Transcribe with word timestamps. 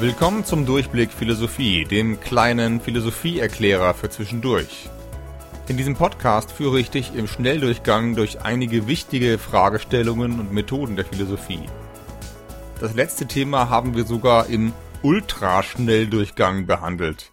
Willkommen 0.00 0.46
zum 0.46 0.64
Durchblick 0.64 1.12
Philosophie, 1.12 1.84
dem 1.84 2.20
kleinen 2.20 2.80
Philosophieerklärer 2.80 3.92
für 3.92 4.08
zwischendurch. 4.08 4.88
In 5.68 5.76
diesem 5.76 5.94
Podcast 5.94 6.52
führe 6.52 6.80
ich 6.80 6.88
dich 6.88 7.14
im 7.14 7.26
Schnelldurchgang 7.26 8.16
durch 8.16 8.40
einige 8.40 8.86
wichtige 8.86 9.36
Fragestellungen 9.36 10.40
und 10.40 10.54
Methoden 10.54 10.96
der 10.96 11.04
Philosophie. 11.04 11.68
Das 12.80 12.94
letzte 12.94 13.26
Thema 13.26 13.68
haben 13.68 13.94
wir 13.94 14.06
sogar 14.06 14.46
im 14.46 14.72
Ultraschnelldurchgang 15.02 16.64
behandelt. 16.64 17.30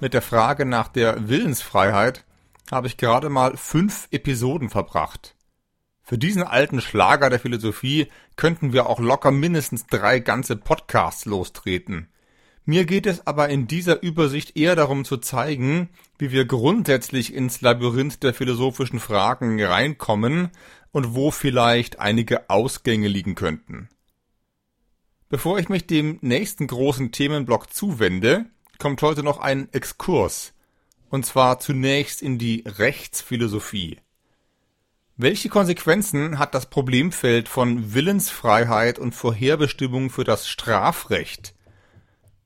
Mit 0.00 0.12
der 0.12 0.22
Frage 0.22 0.64
nach 0.64 0.88
der 0.88 1.28
Willensfreiheit 1.28 2.24
habe 2.72 2.88
ich 2.88 2.96
gerade 2.96 3.28
mal 3.28 3.56
fünf 3.56 4.08
Episoden 4.10 4.70
verbracht. 4.70 5.36
Für 6.08 6.16
diesen 6.16 6.42
alten 6.42 6.80
Schlager 6.80 7.28
der 7.28 7.38
Philosophie 7.38 8.08
könnten 8.34 8.72
wir 8.72 8.86
auch 8.86 8.98
locker 8.98 9.30
mindestens 9.30 9.86
drei 9.86 10.20
ganze 10.20 10.56
Podcasts 10.56 11.26
lostreten. 11.26 12.08
Mir 12.68 12.84
geht 12.84 13.06
es 13.06 13.26
aber 13.26 13.48
in 13.48 13.66
dieser 13.66 14.02
Übersicht 14.02 14.54
eher 14.54 14.76
darum 14.76 15.06
zu 15.06 15.16
zeigen, 15.16 15.88
wie 16.18 16.32
wir 16.32 16.44
grundsätzlich 16.44 17.32
ins 17.32 17.62
Labyrinth 17.62 18.22
der 18.22 18.34
philosophischen 18.34 19.00
Fragen 19.00 19.58
reinkommen 19.58 20.50
und 20.92 21.14
wo 21.14 21.30
vielleicht 21.30 21.98
einige 21.98 22.50
Ausgänge 22.50 23.08
liegen 23.08 23.34
könnten. 23.34 23.88
Bevor 25.30 25.58
ich 25.58 25.70
mich 25.70 25.86
dem 25.86 26.18
nächsten 26.20 26.66
großen 26.66 27.10
Themenblock 27.10 27.72
zuwende, 27.72 28.44
kommt 28.76 29.00
heute 29.00 29.22
noch 29.22 29.38
ein 29.38 29.72
Exkurs. 29.72 30.52
Und 31.08 31.24
zwar 31.24 31.60
zunächst 31.60 32.20
in 32.20 32.36
die 32.36 32.64
Rechtsphilosophie. 32.66 33.98
Welche 35.16 35.48
Konsequenzen 35.48 36.38
hat 36.38 36.54
das 36.54 36.66
Problemfeld 36.68 37.48
von 37.48 37.94
Willensfreiheit 37.94 38.98
und 38.98 39.14
Vorherbestimmung 39.14 40.10
für 40.10 40.24
das 40.24 40.46
Strafrecht? 40.46 41.54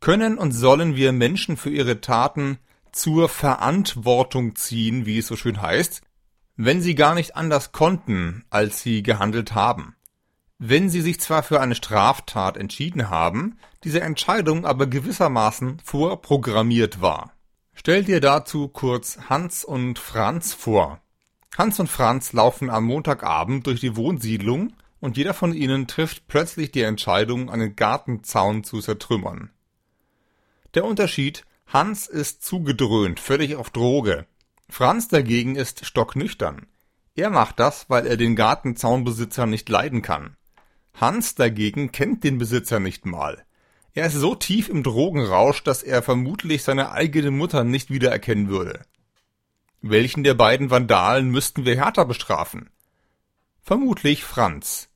Können 0.02 0.36
und 0.36 0.50
sollen 0.50 0.96
wir 0.96 1.12
Menschen 1.12 1.56
für 1.56 1.70
ihre 1.70 2.00
Taten 2.00 2.58
zur 2.90 3.28
Verantwortung 3.28 4.56
ziehen, 4.56 5.06
wie 5.06 5.18
es 5.18 5.28
so 5.28 5.36
schön 5.36 5.62
heißt, 5.62 6.02
wenn 6.56 6.82
sie 6.82 6.96
gar 6.96 7.14
nicht 7.14 7.36
anders 7.36 7.70
konnten, 7.70 8.44
als 8.50 8.82
sie 8.82 9.04
gehandelt 9.04 9.54
haben? 9.54 9.94
Wenn 10.58 10.90
sie 10.90 11.02
sich 11.02 11.20
zwar 11.20 11.44
für 11.44 11.60
eine 11.60 11.76
Straftat 11.76 12.56
entschieden 12.56 13.10
haben, 13.10 13.58
diese 13.84 14.00
Entscheidung 14.00 14.66
aber 14.66 14.88
gewissermaßen 14.88 15.78
vorprogrammiert 15.84 17.00
war. 17.00 17.32
Stell 17.72 18.02
dir 18.02 18.20
dazu 18.20 18.66
kurz 18.66 19.18
Hans 19.28 19.64
und 19.64 20.00
Franz 20.00 20.52
vor. 20.52 21.00
Hans 21.56 21.78
und 21.78 21.88
Franz 21.88 22.32
laufen 22.32 22.70
am 22.70 22.86
Montagabend 22.86 23.68
durch 23.68 23.78
die 23.78 23.94
Wohnsiedlung 23.94 24.72
und 24.98 25.16
jeder 25.16 25.32
von 25.32 25.54
ihnen 25.54 25.86
trifft 25.86 26.26
plötzlich 26.26 26.72
die 26.72 26.82
Entscheidung, 26.82 27.50
einen 27.50 27.76
Gartenzaun 27.76 28.64
zu 28.64 28.80
zertrümmern. 28.80 29.51
Der 30.74 30.84
Unterschied, 30.84 31.44
Hans 31.66 32.06
ist 32.06 32.44
zugedröhnt, 32.44 33.20
völlig 33.20 33.56
auf 33.56 33.70
Droge. 33.70 34.26
Franz 34.68 35.08
dagegen 35.08 35.56
ist 35.56 35.84
stocknüchtern. 35.84 36.66
Er 37.14 37.28
macht 37.28 37.58
das, 37.60 37.90
weil 37.90 38.06
er 38.06 38.16
den 38.16 38.36
Gartenzaunbesitzer 38.36 39.46
nicht 39.46 39.68
leiden 39.68 40.00
kann. 40.00 40.36
Hans 40.94 41.34
dagegen 41.34 41.92
kennt 41.92 42.24
den 42.24 42.38
Besitzer 42.38 42.80
nicht 42.80 43.04
mal. 43.04 43.44
Er 43.94 44.06
ist 44.06 44.14
so 44.14 44.34
tief 44.34 44.70
im 44.70 44.82
Drogenrausch, 44.82 45.62
dass 45.62 45.82
er 45.82 46.02
vermutlich 46.02 46.62
seine 46.62 46.92
eigene 46.92 47.30
Mutter 47.30 47.64
nicht 47.64 47.90
wiedererkennen 47.90 48.48
würde. 48.48 48.80
Welchen 49.82 50.24
der 50.24 50.34
beiden 50.34 50.70
Vandalen 50.70 51.30
müssten 51.30 51.66
wir 51.66 51.76
härter 51.76 52.06
bestrafen? 52.06 52.70
Vermutlich 53.62 54.24
Franz. 54.24 54.88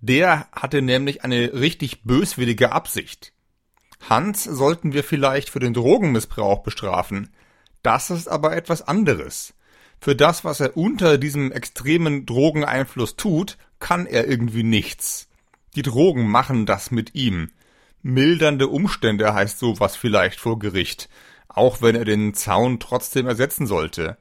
Der 0.00 0.48
hatte 0.52 0.80
nämlich 0.80 1.24
eine 1.24 1.52
richtig 1.52 2.04
böswillige 2.04 2.72
Absicht. 2.72 3.32
Hans 4.00 4.44
sollten 4.44 4.92
wir 4.92 5.04
vielleicht 5.04 5.50
für 5.50 5.60
den 5.60 5.74
Drogenmissbrauch 5.74 6.60
bestrafen. 6.60 7.30
Das 7.82 8.10
ist 8.10 8.28
aber 8.28 8.56
etwas 8.56 8.82
anderes. 8.86 9.54
Für 10.00 10.14
das, 10.14 10.44
was 10.44 10.60
er 10.60 10.76
unter 10.76 11.18
diesem 11.18 11.52
extremen 11.52 12.24
Drogeneinfluss 12.24 13.16
tut, 13.16 13.58
kann 13.80 14.06
er 14.06 14.28
irgendwie 14.28 14.62
nichts. 14.62 15.28
Die 15.74 15.82
Drogen 15.82 16.28
machen 16.28 16.66
das 16.66 16.90
mit 16.90 17.14
ihm. 17.14 17.50
Mildernde 18.02 18.68
Umstände 18.68 19.34
heißt 19.34 19.58
sowas 19.58 19.96
vielleicht 19.96 20.38
vor 20.40 20.58
Gericht, 20.58 21.08
auch 21.48 21.82
wenn 21.82 21.96
er 21.96 22.04
den 22.04 22.34
Zaun 22.34 22.78
trotzdem 22.78 23.26
ersetzen 23.26 23.66
sollte. 23.66 24.16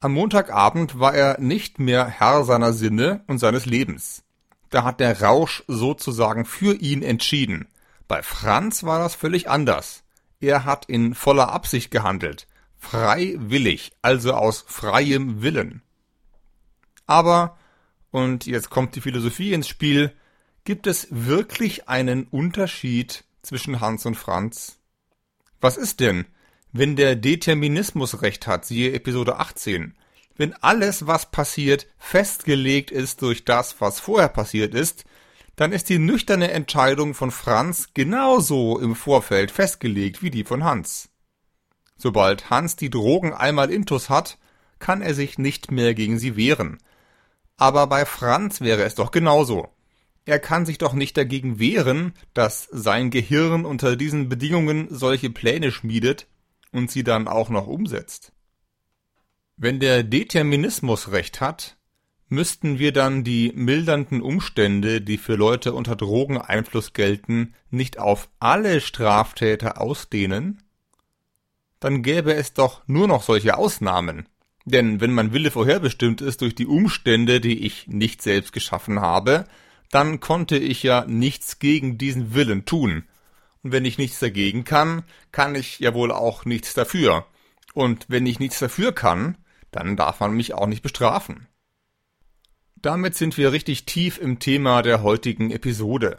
Am 0.00 0.12
Montagabend 0.12 1.00
war 1.00 1.14
er 1.14 1.40
nicht 1.40 1.78
mehr 1.78 2.06
Herr 2.06 2.44
seiner 2.44 2.74
Sinne 2.74 3.24
und 3.26 3.38
seines 3.38 3.64
Lebens. 3.64 4.22
Da 4.68 4.84
hat 4.84 5.00
der 5.00 5.22
Rausch 5.22 5.64
sozusagen 5.66 6.44
für 6.44 6.74
ihn 6.74 7.02
entschieden. 7.02 7.68
Bei 8.14 8.22
Franz 8.22 8.84
war 8.84 9.00
das 9.00 9.16
völlig 9.16 9.50
anders. 9.50 10.04
Er 10.38 10.64
hat 10.64 10.84
in 10.84 11.16
voller 11.16 11.48
Absicht 11.48 11.90
gehandelt, 11.90 12.46
freiwillig, 12.78 13.90
also 14.02 14.34
aus 14.34 14.64
freiem 14.68 15.42
Willen. 15.42 15.82
Aber, 17.08 17.58
und 18.12 18.46
jetzt 18.46 18.70
kommt 18.70 18.94
die 18.94 19.00
Philosophie 19.00 19.52
ins 19.52 19.66
Spiel, 19.66 20.14
gibt 20.62 20.86
es 20.86 21.08
wirklich 21.10 21.88
einen 21.88 22.28
Unterschied 22.28 23.24
zwischen 23.42 23.80
Hans 23.80 24.06
und 24.06 24.14
Franz? 24.14 24.78
Was 25.60 25.76
ist 25.76 25.98
denn, 25.98 26.24
wenn 26.70 26.94
der 26.94 27.16
Determinismus 27.16 28.22
recht 28.22 28.46
hat, 28.46 28.64
siehe 28.64 28.92
Episode 28.92 29.40
18, 29.40 29.96
wenn 30.36 30.52
alles, 30.52 31.08
was 31.08 31.32
passiert, 31.32 31.88
festgelegt 31.98 32.92
ist 32.92 33.22
durch 33.22 33.44
das, 33.44 33.80
was 33.80 33.98
vorher 33.98 34.28
passiert 34.28 34.72
ist, 34.72 35.04
dann 35.56 35.72
ist 35.72 35.88
die 35.88 35.98
nüchterne 35.98 36.50
Entscheidung 36.50 37.14
von 37.14 37.30
Franz 37.30 37.88
genauso 37.94 38.78
im 38.78 38.94
Vorfeld 38.94 39.50
festgelegt 39.50 40.22
wie 40.22 40.30
die 40.30 40.44
von 40.44 40.64
Hans. 40.64 41.10
Sobald 41.96 42.50
Hans 42.50 42.76
die 42.76 42.90
Drogen 42.90 43.32
einmal 43.32 43.70
intus 43.70 44.10
hat, 44.10 44.38
kann 44.78 45.00
er 45.00 45.14
sich 45.14 45.38
nicht 45.38 45.70
mehr 45.70 45.94
gegen 45.94 46.18
sie 46.18 46.36
wehren. 46.36 46.78
Aber 47.56 47.86
bei 47.86 48.04
Franz 48.04 48.60
wäre 48.60 48.82
es 48.82 48.96
doch 48.96 49.10
genauso. 49.10 49.68
Er 50.26 50.38
kann 50.38 50.66
sich 50.66 50.78
doch 50.78 50.94
nicht 50.94 51.16
dagegen 51.16 51.58
wehren, 51.58 52.14
dass 52.32 52.68
sein 52.72 53.10
Gehirn 53.10 53.64
unter 53.64 53.94
diesen 53.96 54.28
Bedingungen 54.28 54.88
solche 54.90 55.30
Pläne 55.30 55.70
schmiedet, 55.70 56.26
und 56.74 56.90
sie 56.90 57.04
dann 57.04 57.28
auch 57.28 57.48
noch 57.48 57.68
umsetzt. 57.68 58.32
Wenn 59.56 59.78
der 59.78 60.02
Determinismus 60.02 61.12
recht 61.12 61.40
hat, 61.40 61.76
müssten 62.34 62.78
wir 62.78 62.92
dann 62.92 63.24
die 63.24 63.52
mildernden 63.54 64.20
Umstände, 64.20 65.00
die 65.00 65.16
für 65.18 65.36
Leute 65.36 65.72
unter 65.72 65.96
Drogeneinfluss 65.96 66.92
gelten, 66.92 67.54
nicht 67.70 67.98
auf 67.98 68.28
alle 68.40 68.80
Straftäter 68.80 69.80
ausdehnen? 69.80 70.62
Dann 71.80 72.02
gäbe 72.02 72.34
es 72.34 72.52
doch 72.52 72.82
nur 72.86 73.08
noch 73.08 73.22
solche 73.22 73.56
Ausnahmen. 73.56 74.28
Denn 74.64 75.00
wenn 75.00 75.12
mein 75.12 75.32
Wille 75.32 75.50
vorherbestimmt 75.50 76.20
ist 76.20 76.40
durch 76.40 76.54
die 76.54 76.66
Umstände, 76.66 77.40
die 77.40 77.66
ich 77.66 77.86
nicht 77.86 78.22
selbst 78.22 78.52
geschaffen 78.52 79.00
habe, 79.00 79.44
dann 79.90 80.20
konnte 80.20 80.56
ich 80.56 80.82
ja 80.82 81.04
nichts 81.06 81.58
gegen 81.58 81.98
diesen 81.98 82.34
Willen 82.34 82.64
tun, 82.64 83.04
und 83.64 83.72
wenn 83.72 83.86
ich 83.86 83.96
nichts 83.96 84.20
dagegen 84.20 84.64
kann, 84.64 85.04
kann 85.32 85.54
ich 85.54 85.80
ja 85.80 85.94
wohl 85.94 86.12
auch 86.12 86.44
nichts 86.44 86.74
dafür. 86.74 87.26
Und 87.72 88.04
wenn 88.08 88.26
ich 88.26 88.38
nichts 88.38 88.58
dafür 88.58 88.92
kann, 88.92 89.38
dann 89.70 89.96
darf 89.96 90.20
man 90.20 90.34
mich 90.34 90.52
auch 90.52 90.66
nicht 90.66 90.82
bestrafen. 90.82 91.48
Damit 92.84 93.14
sind 93.14 93.38
wir 93.38 93.50
richtig 93.52 93.86
tief 93.86 94.18
im 94.18 94.40
Thema 94.40 94.82
der 94.82 95.02
heutigen 95.02 95.50
Episode. 95.50 96.18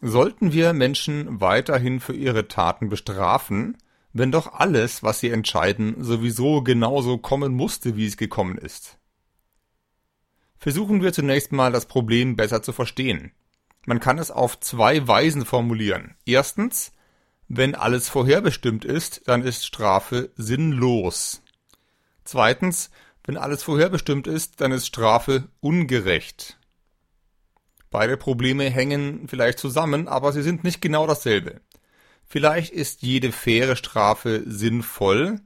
Sollten 0.00 0.50
wir 0.50 0.72
Menschen 0.72 1.42
weiterhin 1.42 2.00
für 2.00 2.14
ihre 2.14 2.48
Taten 2.48 2.88
bestrafen, 2.88 3.76
wenn 4.14 4.32
doch 4.32 4.54
alles, 4.54 5.02
was 5.02 5.20
sie 5.20 5.28
entscheiden, 5.28 6.02
sowieso 6.02 6.62
genauso 6.62 7.18
kommen 7.18 7.52
musste, 7.52 7.98
wie 7.98 8.06
es 8.06 8.16
gekommen 8.16 8.56
ist? 8.56 8.96
Versuchen 10.56 11.02
wir 11.02 11.12
zunächst 11.12 11.52
mal 11.52 11.70
das 11.70 11.84
Problem 11.84 12.34
besser 12.34 12.62
zu 12.62 12.72
verstehen. 12.72 13.32
Man 13.84 14.00
kann 14.00 14.16
es 14.16 14.30
auf 14.30 14.58
zwei 14.58 15.06
Weisen 15.06 15.44
formulieren. 15.44 16.14
Erstens, 16.24 16.92
wenn 17.46 17.74
alles 17.74 18.08
vorherbestimmt 18.08 18.86
ist, 18.86 19.28
dann 19.28 19.42
ist 19.42 19.66
Strafe 19.66 20.30
sinnlos. 20.34 21.42
Zweitens, 22.24 22.90
wenn 23.30 23.36
alles 23.36 23.62
vorherbestimmt 23.62 24.26
ist, 24.26 24.60
dann 24.60 24.72
ist 24.72 24.88
Strafe 24.88 25.44
ungerecht. 25.60 26.58
Beide 27.88 28.16
Probleme 28.16 28.64
hängen 28.64 29.28
vielleicht 29.28 29.60
zusammen, 29.60 30.08
aber 30.08 30.32
sie 30.32 30.42
sind 30.42 30.64
nicht 30.64 30.80
genau 30.80 31.06
dasselbe. 31.06 31.60
Vielleicht 32.26 32.72
ist 32.72 33.02
jede 33.02 33.30
faire 33.30 33.76
Strafe 33.76 34.42
sinnvoll, 34.46 35.40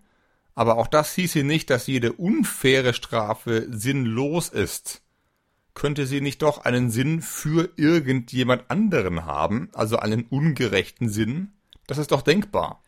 aber 0.54 0.78
auch 0.78 0.86
das 0.86 1.12
hieße 1.12 1.42
nicht, 1.42 1.68
dass 1.68 1.86
jede 1.86 2.14
unfaire 2.14 2.94
Strafe 2.94 3.66
sinnlos 3.70 4.48
ist 4.48 5.02
könnte 5.74 6.06
sie 6.06 6.20
nicht 6.20 6.42
doch 6.42 6.64
einen 6.64 6.90
Sinn 6.90 7.20
für 7.20 7.70
irgendjemand 7.76 8.70
anderen 8.70 9.24
haben, 9.24 9.68
also 9.72 9.96
einen 9.96 10.22
ungerechten 10.22 11.08
Sinn? 11.08 11.52
Das 11.88 11.98
ist 11.98 12.12
doch 12.12 12.22
denkbar. 12.22 12.80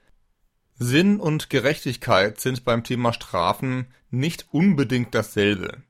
Sinn 0.78 1.20
und 1.20 1.48
Gerechtigkeit 1.48 2.38
sind 2.38 2.64
beim 2.64 2.84
Thema 2.84 3.14
Strafen 3.14 3.86
nicht 4.10 4.46
unbedingt 4.50 5.14
dasselbe. 5.14 5.82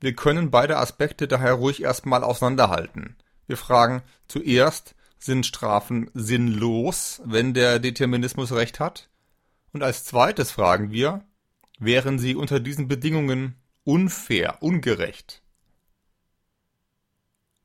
Wir 0.00 0.14
können 0.14 0.50
beide 0.50 0.78
Aspekte 0.78 1.28
daher 1.28 1.52
ruhig 1.52 1.82
erstmal 1.82 2.24
auseinanderhalten. 2.24 3.16
Wir 3.46 3.58
fragen 3.58 4.02
zuerst, 4.26 4.94
sind 5.18 5.44
Strafen 5.46 6.10
sinnlos, 6.14 7.20
wenn 7.24 7.54
der 7.54 7.78
Determinismus 7.78 8.52
recht 8.52 8.80
hat? 8.80 9.10
Und 9.72 9.82
als 9.82 10.04
zweites 10.04 10.50
fragen 10.50 10.90
wir, 10.90 11.24
wären 11.78 12.18
sie 12.18 12.34
unter 12.34 12.60
diesen 12.60 12.88
Bedingungen 12.88 13.56
unfair, 13.84 14.62
ungerecht? 14.62 15.42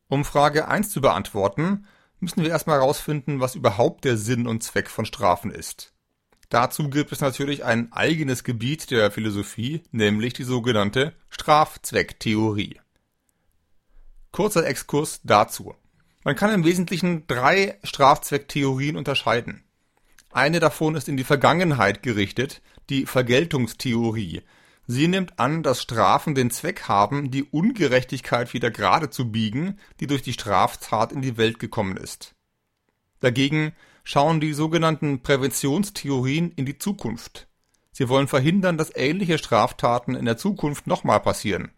Um 0.07 0.25
Frage 0.25 0.67
1 0.67 0.89
zu 0.89 0.99
beantworten, 0.99 1.85
müssen 2.19 2.41
wir 2.43 2.49
erstmal 2.49 2.79
herausfinden, 2.79 3.39
was 3.39 3.55
überhaupt 3.55 4.03
der 4.03 4.17
Sinn 4.17 4.47
und 4.47 4.63
Zweck 4.63 4.89
von 4.89 5.05
Strafen 5.05 5.51
ist. 5.51 5.93
Dazu 6.49 6.89
gibt 6.89 7.11
es 7.11 7.21
natürlich 7.21 7.63
ein 7.63 7.93
eigenes 7.93 8.43
Gebiet 8.43 8.89
der 8.89 9.11
Philosophie, 9.11 9.83
nämlich 9.91 10.33
die 10.33 10.43
sogenannte 10.43 11.13
Strafzwecktheorie. 11.29 12.79
Kurzer 14.31 14.65
Exkurs 14.65 15.21
dazu. 15.23 15.75
Man 16.23 16.35
kann 16.35 16.53
im 16.53 16.65
Wesentlichen 16.65 17.27
drei 17.27 17.77
Strafzwecktheorien 17.83 18.97
unterscheiden. 18.97 19.63
Eine 20.31 20.59
davon 20.59 20.95
ist 20.95 21.07
in 21.07 21.17
die 21.17 21.23
Vergangenheit 21.23 22.03
gerichtet, 22.03 22.61
die 22.89 23.05
Vergeltungstheorie. 23.05 24.41
Sie 24.87 25.07
nimmt 25.07 25.37
an, 25.37 25.61
dass 25.61 25.83
Strafen 25.83 26.33
den 26.33 26.49
Zweck 26.49 26.87
haben, 26.87 27.29
die 27.29 27.43
Ungerechtigkeit 27.43 28.53
wieder 28.53 28.71
gerade 28.71 29.11
zu 29.11 29.31
biegen, 29.31 29.79
die 29.99 30.07
durch 30.07 30.23
die 30.23 30.33
Straftat 30.33 31.11
in 31.11 31.21
die 31.21 31.37
Welt 31.37 31.59
gekommen 31.59 31.95
ist. 31.95 32.33
Dagegen 33.19 33.73
schauen 34.09 34.39
die 34.39 34.53
sogenannten 34.53 35.21
Präventionstheorien 35.21 36.51
in 36.53 36.65
die 36.65 36.79
Zukunft. 36.79 37.47
Sie 37.91 38.09
wollen 38.09 38.27
verhindern, 38.27 38.75
dass 38.75 38.95
ähnliche 38.95 39.37
Straftaten 39.37 40.15
in 40.15 40.25
der 40.25 40.35
Zukunft 40.35 40.87
nochmal 40.87 41.19
passieren. 41.19 41.69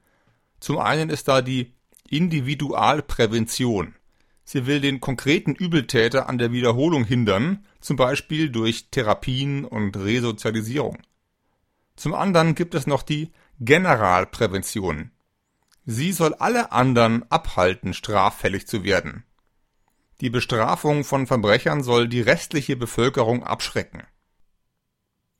Zum 0.61 0.77
einen 0.77 1.09
ist 1.09 1.27
da 1.27 1.41
die 1.41 1.73
Individualprävention. 2.07 3.95
Sie 4.45 4.65
will 4.65 4.79
den 4.79 5.01
konkreten 5.01 5.55
Übeltäter 5.55 6.29
an 6.29 6.37
der 6.37 6.53
Wiederholung 6.53 7.03
hindern, 7.03 7.65
zum 7.81 7.97
Beispiel 7.97 8.49
durch 8.49 8.91
Therapien 8.91 9.65
und 9.65 9.97
Resozialisierung. 9.97 10.99
Zum 11.97 12.13
anderen 12.13 12.55
gibt 12.55 12.75
es 12.75 12.87
noch 12.87 13.03
die 13.03 13.31
Generalprävention. 13.59 15.11
Sie 15.85 16.13
soll 16.13 16.33
alle 16.35 16.71
anderen 16.71 17.29
abhalten, 17.29 17.93
straffällig 17.93 18.67
zu 18.67 18.85
werden. 18.85 19.25
Die 20.21 20.29
Bestrafung 20.29 21.03
von 21.03 21.25
Verbrechern 21.25 21.81
soll 21.81 22.07
die 22.07 22.21
restliche 22.21 22.75
Bevölkerung 22.75 23.43
abschrecken. 23.43 24.03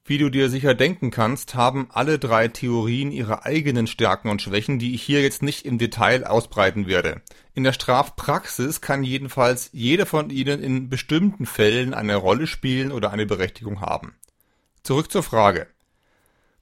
Wie 0.03 0.17
du 0.17 0.31
dir 0.31 0.49
sicher 0.49 0.73
denken 0.73 1.11
kannst, 1.11 1.53
haben 1.53 1.87
alle 1.91 2.17
drei 2.17 2.47
Theorien 2.47 3.11
ihre 3.11 3.45
eigenen 3.45 3.85
Stärken 3.85 4.29
und 4.29 4.41
Schwächen, 4.41 4.79
die 4.79 4.95
ich 4.95 5.03
hier 5.03 5.21
jetzt 5.21 5.43
nicht 5.43 5.67
im 5.67 5.77
Detail 5.77 6.25
ausbreiten 6.25 6.87
werde. 6.87 7.21
In 7.53 7.63
der 7.63 7.73
Strafpraxis 7.73 8.81
kann 8.81 9.03
jedenfalls 9.03 9.69
jede 9.71 10.07
von 10.07 10.31
ihnen 10.31 10.63
in 10.63 10.89
bestimmten 10.89 11.45
Fällen 11.45 11.93
eine 11.93 12.15
Rolle 12.15 12.47
spielen 12.47 12.91
oder 12.91 13.11
eine 13.11 13.27
Berechtigung 13.27 13.81
haben. 13.81 14.15
Zurück 14.81 15.11
zur 15.11 15.21
Frage. 15.21 15.67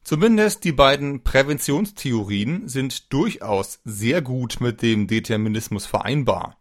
Zumindest 0.03 0.65
die 0.65 0.73
beiden 0.73 1.23
Präventionstheorien 1.23 2.67
sind 2.67 3.13
durchaus 3.13 3.79
sehr 3.85 4.21
gut 4.21 4.59
mit 4.59 4.81
dem 4.81 5.07
Determinismus 5.07 5.85
vereinbar. 5.85 6.58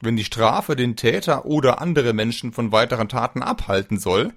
Wenn 0.00 0.16
die 0.16 0.24
Strafe 0.24 0.76
den 0.76 0.96
Täter 0.96 1.44
oder 1.44 1.80
andere 1.80 2.12
Menschen 2.12 2.52
von 2.52 2.72
weiteren 2.72 3.08
Taten 3.08 3.42
abhalten 3.42 3.98
soll, 3.98 4.32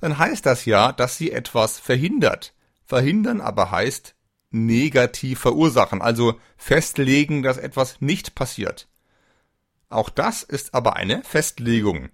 dann 0.00 0.18
heißt 0.18 0.44
das 0.44 0.64
ja, 0.64 0.92
dass 0.92 1.16
sie 1.16 1.30
etwas 1.30 1.78
verhindert. 1.78 2.52
Verhindern 2.84 3.40
aber 3.40 3.70
heißt 3.70 4.14
negativ 4.50 5.40
verursachen, 5.40 6.02
also 6.02 6.38
festlegen, 6.56 7.42
dass 7.42 7.58
etwas 7.58 8.00
nicht 8.00 8.34
passiert. 8.34 8.88
Auch 9.88 10.10
das 10.10 10.42
ist 10.42 10.74
aber 10.74 10.96
eine 10.96 11.22
Festlegung. 11.22 12.08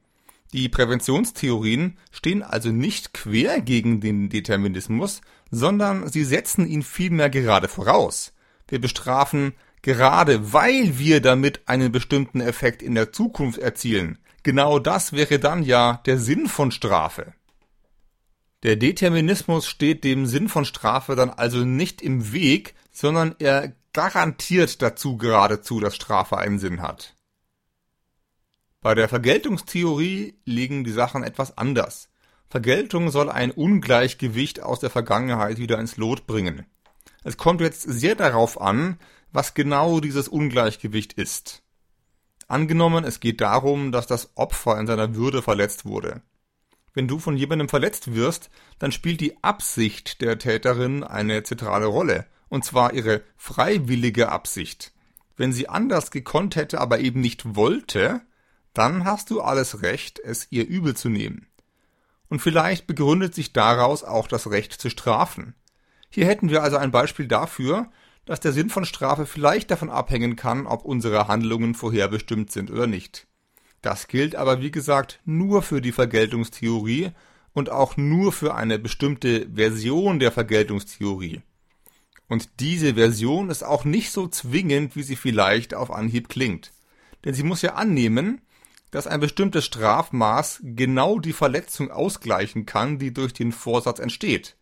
Die 0.52 0.69
Präventionstheorien 0.69 1.97
stehen 2.11 2.43
also 2.43 2.70
nicht 2.70 3.14
quer 3.14 3.61
gegen 3.61 4.00
den 4.00 4.29
Determinismus, 4.29 5.20
sondern 5.50 6.08
sie 6.08 6.25
setzen 6.25 6.67
ihn 6.67 6.82
vielmehr 6.82 7.31
gerade 7.31 7.69
voraus. 7.69 8.32
Wir 8.69 8.81
bestrafen 8.81 9.55
gerade 9.82 10.52
weil 10.52 10.98
wir 10.98 11.20
damit 11.20 11.68
einen 11.68 11.92
bestimmten 11.92 12.40
Effekt 12.40 12.82
in 12.82 12.94
der 12.94 13.12
Zukunft 13.12 13.58
erzielen. 13.58 14.18
Genau 14.42 14.78
das 14.78 15.12
wäre 15.12 15.38
dann 15.38 15.62
ja 15.62 16.00
der 16.06 16.18
Sinn 16.18 16.48
von 16.48 16.70
Strafe. 16.70 17.34
Der 18.62 18.76
Determinismus 18.76 19.66
steht 19.66 20.04
dem 20.04 20.26
Sinn 20.26 20.48
von 20.48 20.64
Strafe 20.64 21.16
dann 21.16 21.30
also 21.30 21.64
nicht 21.64 22.02
im 22.02 22.32
Weg, 22.32 22.74
sondern 22.90 23.34
er 23.38 23.72
garantiert 23.92 24.82
dazu 24.82 25.16
geradezu, 25.16 25.80
dass 25.80 25.96
Strafe 25.96 26.38
einen 26.38 26.58
Sinn 26.58 26.82
hat. 26.82 27.14
Bei 28.82 28.94
der 28.94 29.08
Vergeltungstheorie 29.08 30.34
liegen 30.44 30.84
die 30.84 30.92
Sachen 30.92 31.22
etwas 31.22 31.58
anders. 31.58 32.08
Vergeltung 32.48 33.10
soll 33.10 33.30
ein 33.30 33.50
Ungleichgewicht 33.50 34.62
aus 34.62 34.80
der 34.80 34.90
Vergangenheit 34.90 35.58
wieder 35.58 35.78
ins 35.78 35.96
Lot 35.96 36.26
bringen. 36.26 36.66
Es 37.22 37.36
kommt 37.36 37.60
jetzt 37.60 37.82
sehr 37.82 38.14
darauf 38.14 38.60
an, 38.60 38.98
was 39.32 39.54
genau 39.54 40.00
dieses 40.00 40.28
Ungleichgewicht 40.28 41.12
ist. 41.14 41.62
Angenommen, 42.48 43.04
es 43.04 43.20
geht 43.20 43.40
darum, 43.40 43.92
dass 43.92 44.06
das 44.06 44.36
Opfer 44.36 44.78
in 44.78 44.86
seiner 44.86 45.14
Würde 45.14 45.42
verletzt 45.42 45.84
wurde. 45.84 46.22
Wenn 46.92 47.06
du 47.06 47.18
von 47.18 47.36
jemandem 47.36 47.68
verletzt 47.68 48.14
wirst, 48.14 48.50
dann 48.78 48.90
spielt 48.90 49.20
die 49.20 49.42
Absicht 49.44 50.20
der 50.20 50.38
Täterin 50.38 51.04
eine 51.04 51.44
zentrale 51.44 51.86
Rolle, 51.86 52.26
und 52.48 52.64
zwar 52.64 52.92
ihre 52.92 53.22
freiwillige 53.36 54.30
Absicht. 54.30 54.92
Wenn 55.36 55.52
sie 55.52 55.68
anders 55.68 56.10
gekonnt 56.10 56.56
hätte, 56.56 56.80
aber 56.80 56.98
eben 56.98 57.20
nicht 57.20 57.54
wollte, 57.54 58.20
dann 58.74 59.04
hast 59.04 59.30
du 59.30 59.40
alles 59.40 59.82
Recht, 59.82 60.18
es 60.18 60.48
ihr 60.50 60.66
übel 60.66 60.96
zu 60.96 61.08
nehmen. 61.08 61.46
Und 62.28 62.40
vielleicht 62.40 62.86
begründet 62.86 63.34
sich 63.34 63.52
daraus 63.52 64.04
auch 64.04 64.28
das 64.28 64.50
Recht 64.50 64.72
zu 64.72 64.90
strafen. 64.90 65.54
Hier 66.10 66.26
hätten 66.26 66.50
wir 66.50 66.62
also 66.62 66.76
ein 66.76 66.90
Beispiel 66.90 67.28
dafür, 67.28 67.90
dass 68.30 68.38
der 68.38 68.52
Sinn 68.52 68.70
von 68.70 68.84
Strafe 68.84 69.26
vielleicht 69.26 69.72
davon 69.72 69.90
abhängen 69.90 70.36
kann, 70.36 70.68
ob 70.68 70.84
unsere 70.84 71.26
Handlungen 71.26 71.74
vorherbestimmt 71.74 72.52
sind 72.52 72.70
oder 72.70 72.86
nicht. 72.86 73.26
Das 73.82 74.06
gilt 74.06 74.36
aber 74.36 74.62
wie 74.62 74.70
gesagt 74.70 75.18
nur 75.24 75.62
für 75.62 75.80
die 75.80 75.90
Vergeltungstheorie 75.90 77.10
und 77.54 77.70
auch 77.70 77.96
nur 77.96 78.30
für 78.30 78.54
eine 78.54 78.78
bestimmte 78.78 79.48
Version 79.52 80.20
der 80.20 80.30
Vergeltungstheorie. 80.30 81.40
Und 82.28 82.60
diese 82.60 82.94
Version 82.94 83.50
ist 83.50 83.64
auch 83.64 83.84
nicht 83.84 84.12
so 84.12 84.28
zwingend, 84.28 84.94
wie 84.94 85.02
sie 85.02 85.16
vielleicht 85.16 85.74
auf 85.74 85.90
Anhieb 85.90 86.28
klingt. 86.28 86.70
Denn 87.24 87.34
sie 87.34 87.42
muss 87.42 87.62
ja 87.62 87.74
annehmen, 87.74 88.42
dass 88.92 89.08
ein 89.08 89.18
bestimmtes 89.18 89.64
Strafmaß 89.64 90.60
genau 90.62 91.18
die 91.18 91.32
Verletzung 91.32 91.90
ausgleichen 91.90 92.64
kann, 92.64 93.00
die 93.00 93.12
durch 93.12 93.32
den 93.32 93.50
Vorsatz 93.50 93.99
entsteht. 93.99 94.54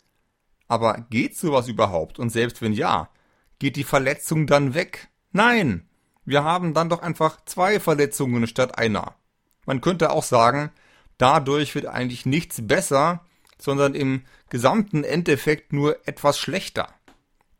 Aber 0.68 1.06
geht 1.10 1.36
sowas 1.36 1.68
überhaupt? 1.68 2.18
Und 2.18 2.30
selbst 2.30 2.62
wenn 2.62 2.72
ja, 2.72 3.10
Geht 3.58 3.76
die 3.76 3.84
Verletzung 3.84 4.46
dann 4.46 4.74
weg? 4.74 5.08
Nein! 5.32 5.88
Wir 6.24 6.44
haben 6.44 6.74
dann 6.74 6.90
doch 6.90 7.00
einfach 7.00 7.44
zwei 7.46 7.80
Verletzungen 7.80 8.46
statt 8.46 8.78
einer. 8.78 9.14
Man 9.64 9.80
könnte 9.80 10.10
auch 10.10 10.22
sagen, 10.22 10.70
dadurch 11.16 11.74
wird 11.74 11.86
eigentlich 11.86 12.26
nichts 12.26 12.66
besser, 12.66 13.24
sondern 13.58 13.94
im 13.94 14.22
gesamten 14.50 15.04
Endeffekt 15.04 15.72
nur 15.72 16.06
etwas 16.06 16.38
schlechter. 16.38 16.94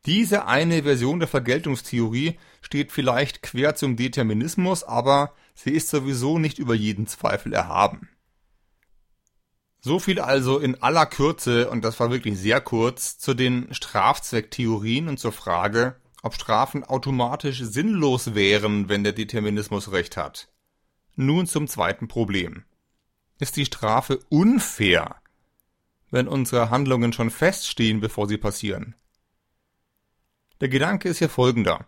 Diese 0.07 0.47
eine 0.47 0.85
Version 0.85 1.19
der 1.19 1.29
Vergeltungstheorie 1.29 2.39
steht 2.63 2.93
vielleicht 2.93 3.43
quer 3.43 3.75
zum 3.75 3.97
Determinismus, 3.97 4.85
aber 4.85 5.35
sie 5.55 5.73
ist 5.73 5.89
sowieso 5.89 6.39
nicht 6.39 6.59
über 6.59 6.75
jeden 6.75 7.07
Zweifel 7.07 7.53
erhaben. 7.53 8.09
So 9.81 9.99
viel 9.99 10.21
also 10.21 10.59
in 10.59 10.83
aller 10.83 11.07
Kürze, 11.07 11.71
und 11.71 11.85
das 11.85 12.01
war 12.01 12.11
wirklich 12.11 12.39
sehr 12.39 12.61
kurz, 12.61 13.19
zu 13.19 13.35
den 13.35 13.73
Strafzwecktheorien 13.73 15.09
und 15.09 15.19
zur 15.19 15.33
Frage, 15.33 15.97
ob 16.23 16.35
Strafen 16.35 16.85
automatisch 16.85 17.61
sinnlos 17.63 18.35
wären, 18.35 18.89
wenn 18.89 19.05
der 19.05 19.13
Determinismus 19.13 19.93
recht 19.93 20.17
hat. 20.17 20.49
Nun 21.15 21.47
zum 21.47 21.69
zweiten 21.69 22.09
Problem. 22.09 22.65
Ist 23.39 23.57
die 23.57 23.67
Strafe 23.67 24.19
unfair, 24.29 25.17
wenn 26.11 26.27
unsere 26.27 26.71
Handlungen 26.71 27.13
schon 27.13 27.31
feststehen, 27.31 28.01
bevor 28.01 28.27
sie 28.27 28.39
passieren? 28.39 28.97
Der 30.61 30.69
Gedanke 30.69 31.09
ist 31.09 31.19
hier 31.19 31.29
folgender. 31.29 31.87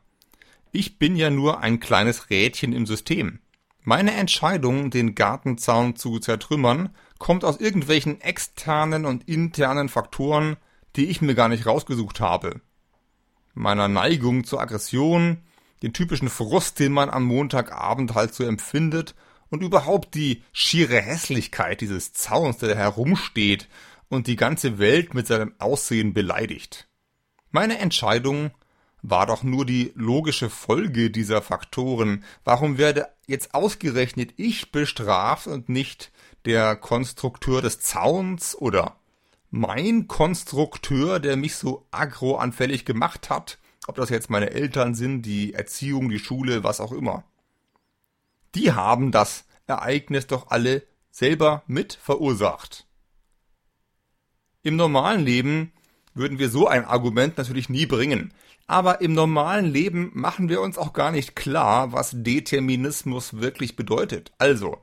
Ich 0.70 0.98
bin 0.98 1.16
ja 1.16 1.30
nur 1.30 1.60
ein 1.60 1.80
kleines 1.80 2.30
Rädchen 2.30 2.72
im 2.72 2.86
System. 2.86 3.40
Meine 3.82 4.12
Entscheidung, 4.12 4.90
den 4.90 5.16
Gartenzaun 5.16 5.96
zu 5.96 6.20
zertrümmern, 6.20 6.94
kommt 7.20 7.44
aus 7.44 7.58
irgendwelchen 7.58 8.20
externen 8.20 9.04
und 9.04 9.28
internen 9.28 9.88
Faktoren, 9.88 10.56
die 10.96 11.04
ich 11.04 11.20
mir 11.20 11.36
gar 11.36 11.48
nicht 11.48 11.66
rausgesucht 11.66 12.18
habe. 12.18 12.60
Meiner 13.54 13.86
Neigung 13.86 14.42
zur 14.42 14.60
Aggression, 14.60 15.38
den 15.82 15.92
typischen 15.92 16.30
Frust, 16.30 16.80
den 16.80 16.92
man 16.92 17.10
am 17.10 17.24
Montagabend 17.24 18.14
halt 18.14 18.34
so 18.34 18.42
empfindet 18.42 19.14
und 19.50 19.62
überhaupt 19.62 20.14
die 20.14 20.42
schiere 20.50 21.00
Hässlichkeit 21.00 21.82
dieses 21.82 22.14
Zauns, 22.14 22.56
der 22.56 22.70
da 22.70 22.74
herumsteht 22.74 23.68
und 24.08 24.26
die 24.26 24.36
ganze 24.36 24.78
Welt 24.78 25.14
mit 25.14 25.26
seinem 25.26 25.54
Aussehen 25.58 26.14
beleidigt. 26.14 26.88
Meine 27.50 27.78
Entscheidung, 27.78 28.50
war 29.02 29.26
doch 29.26 29.42
nur 29.42 29.64
die 29.64 29.92
logische 29.94 30.50
Folge 30.50 31.10
dieser 31.10 31.42
Faktoren. 31.42 32.24
Warum 32.44 32.78
werde 32.78 33.08
jetzt 33.30 33.54
ausgerechnet 33.54 34.34
ich 34.36 34.72
bestraft 34.72 35.46
und 35.46 35.68
nicht 35.68 36.10
der 36.44 36.76
Konstrukteur 36.76 37.62
des 37.62 37.80
Zauns 37.80 38.56
oder 38.56 38.96
mein 39.50 40.08
Konstrukteur, 40.08 41.20
der 41.20 41.36
mich 41.36 41.54
so 41.54 41.86
agroanfällig 41.92 42.84
gemacht 42.84 43.30
hat? 43.30 43.58
Ob 43.86 43.94
das 43.94 44.10
jetzt 44.10 44.30
meine 44.30 44.50
Eltern 44.50 44.94
sind, 44.94 45.22
die 45.22 45.54
Erziehung, 45.54 46.10
die 46.10 46.18
Schule, 46.18 46.64
was 46.64 46.80
auch 46.80 46.92
immer. 46.92 47.24
Die 48.54 48.72
haben 48.72 49.12
das 49.12 49.44
Ereignis 49.66 50.26
doch 50.26 50.50
alle 50.50 50.82
selber 51.10 51.62
mit 51.66 51.94
verursacht. 51.94 52.86
Im 54.62 54.76
normalen 54.76 55.24
Leben 55.24 55.72
würden 56.20 56.38
wir 56.38 56.50
so 56.50 56.68
ein 56.68 56.84
Argument 56.84 57.38
natürlich 57.38 57.68
nie 57.68 57.86
bringen. 57.86 58.32
Aber 58.66 59.00
im 59.00 59.14
normalen 59.14 59.66
Leben 59.66 60.12
machen 60.14 60.48
wir 60.48 60.60
uns 60.60 60.78
auch 60.78 60.92
gar 60.92 61.10
nicht 61.10 61.34
klar, 61.34 61.92
was 61.92 62.12
Determinismus 62.14 63.40
wirklich 63.40 63.74
bedeutet. 63.74 64.30
Also, 64.38 64.78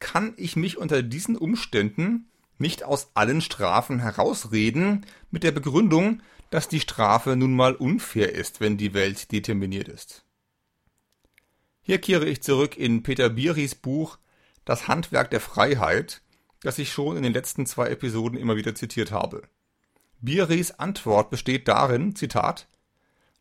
kann 0.00 0.34
ich 0.36 0.56
mich 0.56 0.78
unter 0.78 1.02
diesen 1.02 1.36
Umständen 1.36 2.28
nicht 2.58 2.82
aus 2.82 3.10
allen 3.14 3.40
Strafen 3.40 4.00
herausreden 4.00 5.06
mit 5.30 5.44
der 5.44 5.52
Begründung, 5.52 6.22
dass 6.50 6.68
die 6.68 6.80
Strafe 6.80 7.36
nun 7.36 7.54
mal 7.54 7.74
unfair 7.74 8.34
ist, 8.34 8.60
wenn 8.60 8.76
die 8.76 8.94
Welt 8.94 9.30
determiniert 9.30 9.88
ist. 9.88 10.24
Hier 11.82 11.98
kehre 11.98 12.26
ich 12.26 12.42
zurück 12.42 12.76
in 12.76 13.02
Peter 13.02 13.28
Biris 13.28 13.74
Buch 13.74 14.18
Das 14.64 14.88
Handwerk 14.88 15.30
der 15.30 15.40
Freiheit, 15.40 16.22
das 16.60 16.78
ich 16.78 16.92
schon 16.92 17.16
in 17.16 17.22
den 17.22 17.32
letzten 17.32 17.66
zwei 17.66 17.88
Episoden 17.88 18.38
immer 18.38 18.56
wieder 18.56 18.74
zitiert 18.74 19.12
habe. 19.12 19.42
Biris 20.22 20.70
Antwort 20.70 21.30
besteht 21.30 21.66
darin, 21.68 22.14
Zitat, 22.14 22.68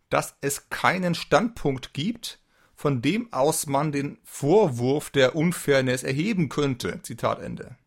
dass 0.09 0.35
es 0.41 0.69
keinen 0.69 1.15
Standpunkt 1.15 1.93
gibt, 1.93 2.39
von 2.75 3.03
dem 3.03 3.31
aus 3.31 3.67
man 3.67 3.91
den 3.91 4.17
Vorwurf 4.23 5.11
der 5.11 5.35
Unfairness 5.35 6.01
erheben 6.01 6.49
könnte. 6.49 6.99
Zitat 7.03 7.39
Ende. 7.39 7.77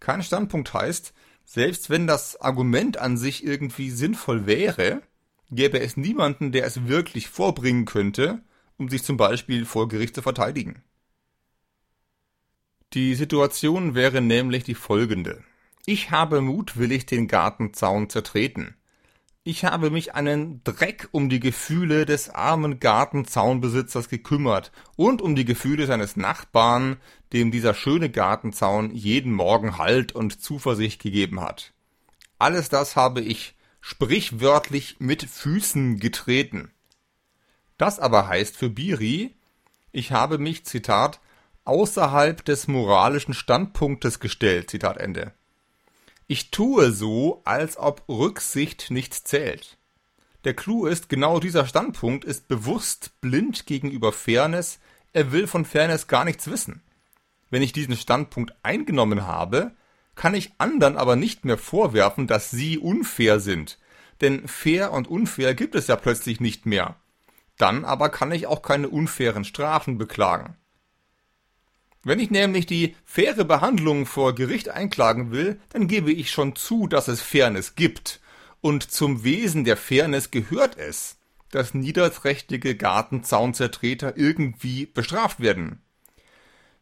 Kein 0.00 0.22
Standpunkt 0.22 0.72
heißt, 0.72 1.12
selbst 1.44 1.90
wenn 1.90 2.06
das 2.06 2.40
Argument 2.40 2.96
an 2.96 3.18
sich 3.18 3.44
irgendwie 3.44 3.90
sinnvoll 3.90 4.46
wäre, 4.46 5.02
gäbe 5.50 5.80
es 5.80 5.98
niemanden, 5.98 6.52
der 6.52 6.64
es 6.64 6.86
wirklich 6.86 7.28
vorbringen 7.28 7.84
könnte, 7.84 8.40
um 8.78 8.88
sich 8.88 9.02
zum 9.02 9.18
Beispiel 9.18 9.66
vor 9.66 9.88
Gericht 9.88 10.14
zu 10.14 10.22
verteidigen. 10.22 10.82
Die 12.94 13.14
Situation 13.14 13.94
wäre 13.94 14.22
nämlich 14.22 14.64
die 14.64 14.74
folgende. 14.74 15.44
Ich 15.86 16.10
habe 16.10 16.40
mutwillig 16.40 17.06
den 17.06 17.26
Gartenzaun 17.26 18.10
zertreten. 18.10 18.74
Ich 19.42 19.64
habe 19.64 19.90
mich 19.90 20.14
einen 20.14 20.62
Dreck 20.64 21.08
um 21.12 21.30
die 21.30 21.40
Gefühle 21.40 22.04
des 22.04 22.28
armen 22.28 22.78
Gartenzaunbesitzers 22.78 24.10
gekümmert 24.10 24.70
und 24.96 25.22
um 25.22 25.34
die 25.34 25.46
Gefühle 25.46 25.86
seines 25.86 26.14
Nachbarn, 26.16 26.98
dem 27.32 27.50
dieser 27.50 27.72
schöne 27.72 28.10
Gartenzaun 28.10 28.94
jeden 28.94 29.32
Morgen 29.32 29.78
Halt 29.78 30.12
und 30.12 30.42
Zuversicht 30.42 31.02
gegeben 31.02 31.40
hat. 31.40 31.72
Alles 32.38 32.68
das 32.68 32.96
habe 32.96 33.22
ich 33.22 33.54
sprichwörtlich 33.80 34.96
mit 34.98 35.22
Füßen 35.22 35.98
getreten. 35.98 36.70
Das 37.78 37.98
aber 37.98 38.28
heißt 38.28 38.58
für 38.58 38.68
Biri, 38.68 39.34
ich 39.90 40.12
habe 40.12 40.36
mich, 40.36 40.66
Zitat, 40.66 41.18
außerhalb 41.64 42.44
des 42.44 42.68
moralischen 42.68 43.32
Standpunktes 43.32 44.20
gestellt, 44.20 44.68
Zitat 44.68 44.98
Ende. 44.98 45.32
Ich 46.32 46.52
tue 46.52 46.92
so, 46.92 47.42
als 47.44 47.76
ob 47.76 48.04
Rücksicht 48.08 48.92
nicht 48.92 49.14
zählt. 49.14 49.78
Der 50.44 50.54
Clou 50.54 50.86
ist, 50.86 51.08
genau 51.08 51.40
dieser 51.40 51.66
Standpunkt 51.66 52.24
ist 52.24 52.46
bewusst 52.46 53.20
blind 53.20 53.66
gegenüber 53.66 54.12
Fairness, 54.12 54.78
er 55.12 55.32
will 55.32 55.48
von 55.48 55.64
Fairness 55.64 56.06
gar 56.06 56.24
nichts 56.24 56.48
wissen. 56.48 56.82
Wenn 57.50 57.62
ich 57.62 57.72
diesen 57.72 57.96
Standpunkt 57.96 58.54
eingenommen 58.62 59.26
habe, 59.26 59.72
kann 60.14 60.36
ich 60.36 60.52
anderen 60.58 60.96
aber 60.96 61.16
nicht 61.16 61.44
mehr 61.44 61.58
vorwerfen, 61.58 62.28
dass 62.28 62.52
sie 62.52 62.78
unfair 62.78 63.40
sind. 63.40 63.80
Denn 64.20 64.46
fair 64.46 64.92
und 64.92 65.08
unfair 65.08 65.56
gibt 65.56 65.74
es 65.74 65.88
ja 65.88 65.96
plötzlich 65.96 66.38
nicht 66.38 66.64
mehr. 66.64 66.94
Dann 67.58 67.84
aber 67.84 68.08
kann 68.08 68.30
ich 68.30 68.46
auch 68.46 68.62
keine 68.62 68.88
unfairen 68.88 69.44
Strafen 69.44 69.98
beklagen. 69.98 70.54
Wenn 72.02 72.18
ich 72.18 72.30
nämlich 72.30 72.64
die 72.64 72.96
faire 73.04 73.44
Behandlung 73.44 74.06
vor 74.06 74.34
Gericht 74.34 74.70
einklagen 74.70 75.32
will, 75.32 75.60
dann 75.70 75.86
gebe 75.86 76.10
ich 76.10 76.30
schon 76.30 76.56
zu, 76.56 76.86
dass 76.86 77.08
es 77.08 77.20
Fairness 77.20 77.74
gibt. 77.74 78.20
Und 78.62 78.90
zum 78.90 79.22
Wesen 79.22 79.64
der 79.64 79.76
Fairness 79.76 80.30
gehört 80.30 80.78
es, 80.78 81.18
dass 81.50 81.74
niederträchtige 81.74 82.74
Gartenzauncertreter 82.74 84.16
irgendwie 84.16 84.86
bestraft 84.86 85.40
werden. 85.40 85.82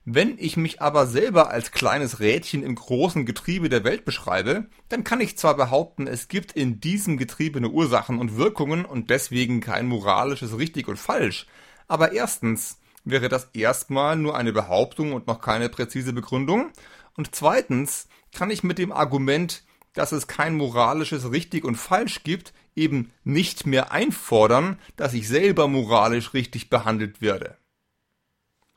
Wenn 0.04 0.38
ich 0.38 0.56
mich 0.56 0.80
aber 0.80 1.06
selber 1.06 1.50
als 1.50 1.72
kleines 1.72 2.20
Rädchen 2.20 2.62
im 2.62 2.76
großen 2.76 3.26
Getriebe 3.26 3.68
der 3.68 3.84
Welt 3.84 4.04
beschreibe, 4.04 4.66
dann 4.88 5.04
kann 5.04 5.20
ich 5.20 5.37
zwar 5.37 5.54
behaupten, 5.54 6.06
es 6.06 6.28
gibt 6.28 6.52
in 6.52 6.80
diesem 6.80 7.18
Getriebe 7.18 7.58
eine 7.58 7.68
Ursachen 7.68 8.18
und 8.18 8.37
Wirkungen 8.37 8.87
und 8.87 9.10
deswegen 9.10 9.60
kein 9.60 9.87
moralisches 9.87 10.56
richtig 10.56 10.88
und 10.88 10.96
falsch, 10.96 11.46
aber 11.88 12.12
erstens 12.12 12.78
wäre 13.05 13.28
das 13.28 13.49
erstmal 13.52 14.17
nur 14.17 14.37
eine 14.37 14.52
Behauptung 14.52 15.12
und 15.12 15.26
noch 15.26 15.40
keine 15.40 15.69
präzise 15.69 16.12
Begründung, 16.12 16.73
und 17.17 17.35
zweitens 17.35 18.09
kann 18.33 18.50
ich 18.50 18.62
mit 18.62 18.78
dem 18.78 18.93
Argument, 18.93 19.64
dass 19.93 20.12
es 20.12 20.28
kein 20.28 20.55
moralisches 20.57 21.33
richtig 21.33 21.64
und 21.64 21.75
falsch 21.75 22.23
gibt, 22.23 22.52
eben 22.76 23.12
nicht 23.25 23.67
mehr 23.67 23.90
einfordern, 23.90 24.78
dass 24.97 25.14
ich 25.14 25.26
selber 25.26 25.67
moralisch 25.67 26.35
richtig 26.35 26.71
behandelt 26.71 27.21
werde. 27.21 27.57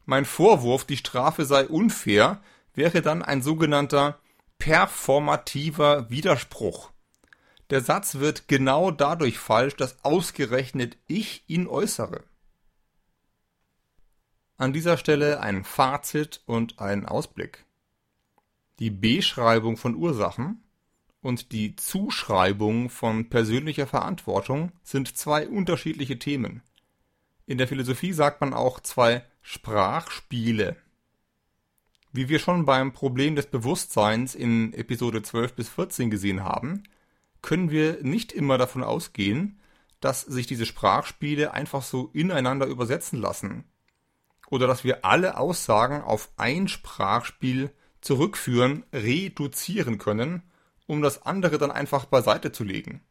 Mein 0.06 0.26
Vorwurf, 0.26 0.86
die 0.86 0.98
Strafe 0.98 1.46
sei 1.46 1.68
unfair, 1.68 2.42
wäre 2.74 3.02
dann 3.04 3.22
ein 3.22 3.44
sogenannter 3.44 4.20
performativer 4.58 6.10
Widerspruch. 6.10 6.92
Der 7.70 7.82
Satz 7.82 8.16
wird 8.16 8.48
genau 8.48 8.92
dadurch 8.92 9.38
falsch, 9.38 9.76
dass 9.76 10.04
ausgerechnet 10.04 10.98
ich 11.08 11.44
ihn 11.48 11.68
äußere. 11.68 12.24
An 14.62 14.74
dieser 14.74 14.98
Stelle 14.98 15.40
ein 15.40 15.64
Fazit 15.64 16.42
und 16.46 16.78
ein 16.78 17.08
Ausblick. 17.08 17.66
Die 18.78 18.92
Beschreibung 18.92 19.76
von 19.76 19.96
Ursachen 19.96 20.64
und 21.20 21.52
die 21.52 21.76
Zuschreibung 21.76 22.92
von 22.92 23.28
persönlicher 23.28 23.88
Verantwortung 23.88 24.72
sind 24.84 25.18
zwei 25.18 25.48
unterschiedliche 25.48 26.20
Themen. 26.20 26.62
In 27.48 27.58
der 27.58 27.68
Philosophie 27.68 28.14
sagt 28.14 28.40
man 28.40 28.54
auch 28.54 28.80
zwei 28.80 29.26
Sprachspiele. 29.42 30.76
Wie 32.12 32.30
wir 32.30 32.38
schon 32.38 32.68
beim 32.68 32.94
Problem 32.94 33.36
des 33.36 33.48
Bewusstseins 33.48 34.36
in 34.36 34.74
Episode 34.74 35.24
12 35.24 35.56
bis 35.56 35.70
14 35.70 36.12
gesehen 36.12 36.44
haben, 36.44 36.84
können 37.42 37.72
wir 37.72 38.04
nicht 38.04 38.32
immer 38.32 38.60
davon 38.60 38.84
ausgehen, 38.84 39.60
dass 40.02 40.22
sich 40.22 40.46
diese 40.46 40.68
Sprachspiele 40.68 41.52
einfach 41.52 41.82
so 41.82 42.12
ineinander 42.14 42.68
übersetzen 42.68 43.20
lassen 43.20 43.66
oder 44.52 44.68
dass 44.68 44.84
wir 44.84 45.04
alle 45.04 45.38
Aussagen 45.38 46.02
auf 46.02 46.30
ein 46.38 46.68
Sprachspiel 46.68 47.72
zurückführen, 48.02 48.84
reduzieren 48.94 49.98
können, 49.98 50.44
um 50.86 51.02
das 51.02 51.26
andere 51.26 51.58
dann 51.58 51.72
einfach 51.72 52.06
beiseite 52.06 52.52
zu 52.52 52.64
legen. 52.64 53.02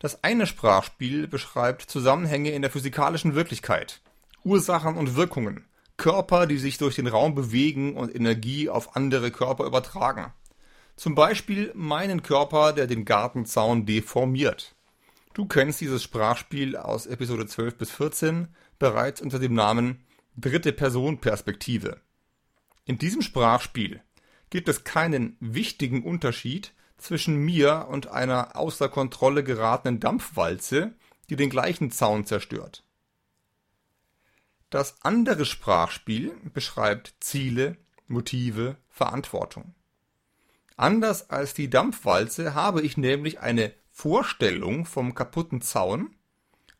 Das 0.00 0.22
eine 0.24 0.46
Sprachspiel 0.46 1.28
beschreibt 1.28 1.82
Zusammenhänge 1.82 2.50
in 2.50 2.62
der 2.62 2.70
physikalischen 2.70 3.34
Wirklichkeit, 3.34 4.02
Ursachen 4.42 4.96
und 4.96 5.16
Wirkungen, 5.16 5.64
Körper, 5.96 6.46
die 6.46 6.58
sich 6.58 6.76
durch 6.76 6.96
den 6.96 7.06
Raum 7.06 7.34
bewegen 7.34 7.96
und 7.96 8.14
Energie 8.14 8.68
auf 8.68 8.96
andere 8.96 9.30
Körper 9.30 9.64
übertragen. 9.64 10.32
Zum 10.96 11.14
Beispiel 11.14 11.70
meinen 11.74 12.22
Körper, 12.22 12.72
der 12.72 12.86
den 12.86 13.04
Gartenzaun 13.04 13.86
deformiert. 13.86 14.74
Du 15.32 15.46
kennst 15.46 15.80
dieses 15.80 16.02
Sprachspiel 16.02 16.76
aus 16.76 17.06
Episode 17.06 17.46
12 17.46 17.76
bis 17.76 17.90
14 17.90 18.48
bereits 18.78 19.20
unter 19.20 19.38
dem 19.38 19.54
Namen 19.54 20.04
dritte 20.36 20.72
Person 20.72 21.20
Perspektive. 21.20 22.00
In 22.84 22.98
diesem 22.98 23.22
Sprachspiel 23.22 24.02
gibt 24.50 24.68
es 24.68 24.84
keinen 24.84 25.36
wichtigen 25.40 26.02
Unterschied 26.02 26.74
zwischen 26.96 27.36
mir 27.36 27.86
und 27.90 28.08
einer 28.08 28.56
außer 28.56 28.88
Kontrolle 28.88 29.44
geratenen 29.44 30.00
Dampfwalze, 30.00 30.94
die 31.28 31.36
den 31.36 31.50
gleichen 31.50 31.90
Zaun 31.90 32.26
zerstört. 32.26 32.84
Das 34.70 34.96
andere 35.02 35.44
Sprachspiel 35.44 36.36
beschreibt 36.52 37.14
Ziele, 37.20 37.76
Motive, 38.06 38.76
Verantwortung. 38.88 39.74
Anders 40.76 41.30
als 41.30 41.54
die 41.54 41.70
Dampfwalze 41.70 42.54
habe 42.54 42.82
ich 42.82 42.96
nämlich 42.96 43.40
eine 43.40 43.72
Vorstellung 43.90 44.86
vom 44.86 45.14
kaputten 45.14 45.60
Zaun 45.60 46.16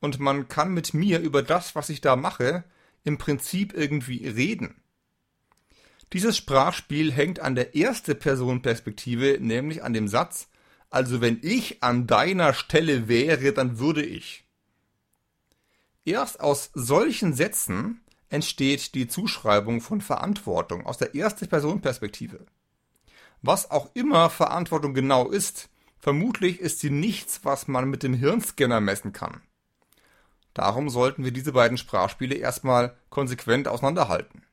und 0.01 0.19
man 0.21 0.49
kann 0.49 0.73
mit 0.73 0.95
mir 0.95 1.21
über 1.21 1.43
das, 1.43 1.75
was 1.75 1.89
ich 1.89 2.01
da 2.01 2.17
mache, 2.17 2.65
im 3.05 3.19
Prinzip 3.19 3.73
irgendwie 3.75 4.27
reden. 4.27 4.81
Dieses 6.13 6.37
Sprachspiel 6.37 7.13
hängt 7.13 7.41
an 7.41 7.55
der 7.55 7.75
erste 7.75 8.15
Person 8.15 8.63
Perspektive, 8.63 9.39
nämlich 9.41 9.83
an 9.83 9.93
dem 9.93 10.09
Satz, 10.09 10.49
Also 10.91 11.21
wenn 11.21 11.41
ich 11.43 11.83
an 11.83 12.07
deiner 12.07 12.55
Stelle 12.55 13.09
wäre, 13.09 13.53
dann 13.53 13.79
würde 13.81 14.05
ich. 14.05 14.45
Erst 16.05 16.39
aus 16.39 16.71
solchen 16.75 17.35
Sätzen 17.35 18.01
entsteht 18.29 18.95
die 18.95 19.09
Zuschreibung 19.09 19.81
von 19.81 20.01
Verantwortung 20.01 20.87
aus 20.87 20.99
der 20.99 21.15
erste 21.15 21.47
Person 21.49 21.81
Perspektive. 21.81 22.47
Was 23.43 23.71
auch 23.71 23.91
immer 23.95 24.31
Verantwortung 24.31 24.95
genau 24.95 25.29
ist, 25.29 25.69
vermutlich 25.99 26.61
ist 26.61 26.81
sie 26.81 26.91
nichts, 26.91 27.41
was 27.45 27.69
man 27.69 27.89
mit 27.89 28.03
dem 28.03 28.15
Hirnscanner 28.15 28.81
messen 28.81 29.13
kann. 29.13 29.41
Darum 30.55 30.89
sollten 30.89 31.25
wir 31.25 31.33
diese 31.33 31.53
beiden 31.53 31.77
Sprachspiele 31.77 32.37
erstmal 32.37 32.97
konsequent 33.11 33.69
auseinanderhalten. 33.69 34.45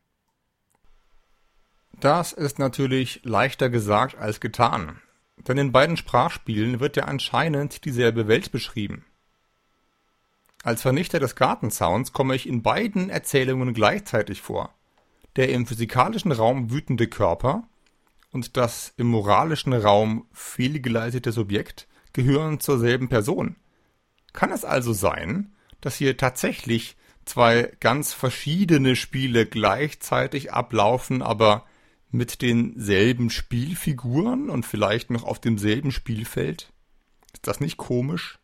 Das 2.00 2.34
ist 2.34 2.58
natürlich 2.58 3.22
leichter 3.24 3.70
gesagt 3.70 4.18
als 4.18 4.40
getan. 4.40 5.00
Denn 5.38 5.58
in 5.58 5.72
beiden 5.72 5.98
Sprachspielen 5.98 6.80
wird 6.80 6.98
ja 6.98 7.06
anscheinend 7.06 7.86
dieselbe 7.86 8.28
Welt 8.28 8.52
beschrieben. 8.52 9.06
Als 10.64 10.82
Vernichter 10.82 11.20
des 11.20 11.36
Gartenzauns 11.36 12.14
komme 12.14 12.36
ich 12.36 12.48
in 12.48 12.62
beiden 12.62 13.10
Erzählungen 13.10 13.74
gleichzeitig 13.74 14.42
vor. 14.42 14.74
Der 15.36 15.50
im 15.50 15.66
physikalischen 15.66 16.32
Raum 16.32 16.72
wütende 16.72 17.08
Körper 17.08 17.68
und 18.32 18.58
das 18.58 18.94
im 18.98 19.08
moralischen 19.08 19.74
Raum 19.74 20.28
fehlgeleitete 20.32 21.32
Subjekt 21.32 21.88
gehören 22.14 22.60
zur 22.60 22.80
selben 22.80 23.10
Person. 23.10 23.56
Kann 24.34 24.52
es 24.52 24.66
also 24.66 24.94
sein, 24.94 25.54
dass 25.82 25.96
hier 25.96 26.18
tatsächlich 26.18 26.96
zwei 27.26 27.72
ganz 27.80 28.14
verschiedene 28.14 28.96
Spiele 28.96 29.46
gleichzeitig 29.46 30.54
ablaufen, 30.54 31.22
aber 31.22 31.66
mit 32.10 32.42
denselben 32.42 33.30
Spielfiguren 33.30 34.50
und 34.50 34.66
vielleicht 34.66 35.10
noch 35.10 35.24
auf 35.24 35.40
demselben 35.40 35.92
Spielfeld? 35.92 36.72
Ist 37.34 37.48
das 37.48 37.60
nicht 37.60 37.78
komisch? 37.78 38.40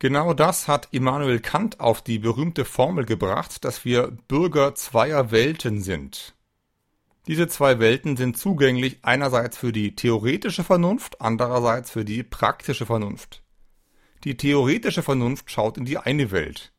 Genau 0.00 0.32
das 0.32 0.68
hat 0.68 0.88
Immanuel 0.92 1.40
Kant 1.40 1.80
auf 1.80 2.02
die 2.02 2.20
berühmte 2.20 2.64
Formel 2.64 3.04
gebracht, 3.04 3.64
dass 3.64 3.84
wir 3.84 4.12
Bürger 4.28 4.74
zweier 4.74 5.32
Welten 5.32 5.80
sind. 5.82 6.34
Diese 7.26 7.48
zwei 7.48 7.78
Welten 7.78 8.16
sind 8.16 8.38
zugänglich 8.38 8.98
einerseits 9.02 9.58
für 9.58 9.72
die 9.72 9.94
theoretische 9.96 10.64
Vernunft, 10.64 11.20
andererseits 11.20 11.90
für 11.90 12.04
die 12.04 12.22
praktische 12.22 12.86
Vernunft. 12.86 13.42
Die 14.28 14.36
theoretische 14.36 15.02
Vernunft 15.02 15.50
schaut 15.50 15.78
in 15.78 15.86
die 15.86 15.96
eine 15.96 16.30
Welt. 16.30 16.70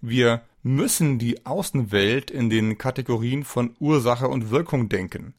Wir 0.00 0.40
müssen 0.62 1.18
die 1.18 1.44
Außenwelt 1.44 2.30
in 2.30 2.48
den 2.48 2.78
Kategorien 2.78 3.44
von 3.44 3.76
Ursache 3.78 4.26
und 4.26 4.50
Wirkung 4.50 4.88
denken. 4.88 5.34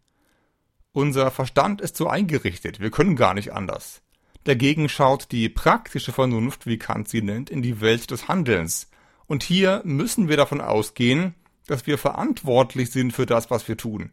Unser 0.91 1.31
Verstand 1.31 1.81
ist 1.81 1.97
so 1.97 2.07
eingerichtet, 2.07 2.81
wir 2.81 2.91
können 2.91 3.15
gar 3.15 3.33
nicht 3.33 3.51
anders. 3.51 4.03
Dagegen 4.43 4.89
schaut 4.89 5.31
die 5.31 5.49
praktische 5.49 6.11
Vernunft, 6.11 6.67
wie 6.67 6.77
Kant 6.77 7.09
sie 7.09 7.23
nennt, 7.23 7.49
in 7.49 7.63
die 7.63 7.81
Welt 7.81 8.11
des 8.11 8.27
Handelns. 8.27 8.91
Und 9.25 9.41
hier 9.41 9.81
müssen 9.85 10.29
wir 10.29 10.37
davon 10.37 10.61
ausgehen, 10.61 11.33
dass 11.65 11.87
wir 11.87 11.97
verantwortlich 11.97 12.91
sind 12.91 13.11
für 13.11 13.25
das, 13.25 13.49
was 13.49 13.67
wir 13.67 13.75
tun. 13.75 14.11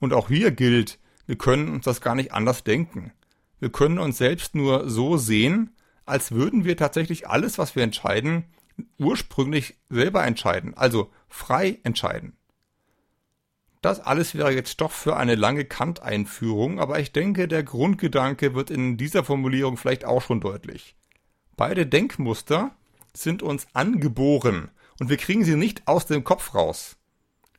Und 0.00 0.12
auch 0.12 0.26
hier 0.26 0.50
gilt, 0.50 0.98
wir 1.26 1.38
können 1.38 1.68
uns 1.68 1.84
das 1.84 2.00
gar 2.00 2.16
nicht 2.16 2.32
anders 2.32 2.64
denken. 2.64 3.12
Wir 3.60 3.70
können 3.70 4.00
uns 4.00 4.18
selbst 4.18 4.56
nur 4.56 4.90
so 4.90 5.16
sehen, 5.16 5.70
als 6.06 6.32
würden 6.32 6.64
wir 6.64 6.76
tatsächlich 6.76 7.28
alles, 7.28 7.58
was 7.58 7.76
wir 7.76 7.82
entscheiden, 7.82 8.44
ursprünglich 8.98 9.76
selber 9.88 10.24
entscheiden, 10.24 10.74
also 10.74 11.10
frei 11.28 11.78
entscheiden. 11.82 12.36
Das 13.80 13.98
alles 13.98 14.36
wäre 14.36 14.52
jetzt 14.52 14.70
Stoff 14.70 14.92
für 14.92 15.16
eine 15.16 15.34
lange 15.34 15.64
Kant-Einführung, 15.64 16.78
aber 16.78 17.00
ich 17.00 17.12
denke, 17.12 17.48
der 17.48 17.64
Grundgedanke 17.64 18.54
wird 18.54 18.70
in 18.70 18.96
dieser 18.96 19.24
Formulierung 19.24 19.76
vielleicht 19.76 20.04
auch 20.04 20.22
schon 20.22 20.40
deutlich. 20.40 20.94
Beide 21.56 21.84
Denkmuster 21.86 22.70
sind 23.12 23.42
uns 23.42 23.66
angeboren 23.72 24.70
und 25.00 25.10
wir 25.10 25.16
kriegen 25.16 25.44
sie 25.44 25.56
nicht 25.56 25.88
aus 25.88 26.06
dem 26.06 26.22
Kopf 26.22 26.54
raus, 26.54 26.96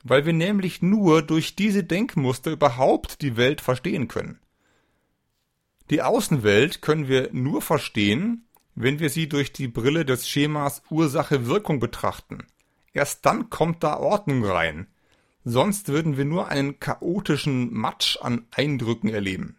weil 0.04 0.26
wir 0.26 0.34
nämlich 0.34 0.82
nur 0.82 1.22
durch 1.22 1.58
diese 1.58 1.84
Denkmuster 1.84 2.52
überhaupt 2.52 3.22
die 3.22 3.36
Welt 3.36 3.60
verstehen 3.60 4.08
können. 4.08 4.40
Die 5.94 6.02
Außenwelt 6.02 6.82
können 6.82 7.08
wir 7.08 7.30
nur 7.34 7.62
verstehen, 7.62 8.48
wenn 8.74 8.98
wir 8.98 9.12
sie 9.12 9.30
durch 9.30 9.54
die 9.54 9.68
Brille 9.68 10.06
des 10.06 10.28
Schemas 10.28 10.82
Ursache-Wirkung 10.90 11.80
betrachten. 11.80 12.48
Erst 12.94 13.28
dann 13.28 13.52
kommt 13.52 13.84
da 13.84 13.98
Ordnung 13.98 14.44
rein. 14.44 14.88
Sonst 15.46 15.90
würden 15.90 16.18
wir 16.18 16.26
nur 16.26 16.48
einen 16.48 16.80
chaotischen 16.80 17.72
Matsch 17.72 18.18
an 18.20 18.48
Eindrücken 18.50 19.10
erleben. 19.10 19.58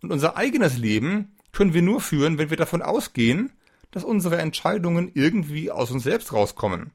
Und 0.00 0.12
unser 0.12 0.38
eigenes 0.38 0.78
Leben 0.78 1.36
können 1.52 1.74
wir 1.74 1.82
nur 1.82 2.00
führen, 2.00 2.38
wenn 2.38 2.48
wir 2.48 2.56
davon 2.56 2.80
ausgehen, 2.80 3.52
dass 3.90 4.02
unsere 4.02 4.38
Entscheidungen 4.38 5.10
irgendwie 5.12 5.70
aus 5.70 5.90
uns 5.90 6.04
selbst 6.04 6.32
rauskommen. 6.32 6.92